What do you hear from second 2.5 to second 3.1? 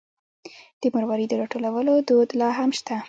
هم شته.